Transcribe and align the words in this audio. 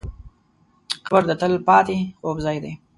قبر 1.05 1.23
د 1.29 1.31
تل 1.41 1.53
پاتې 1.67 1.97
خوب 2.19 2.37
ځای 2.45 2.57
دی. 2.63 2.73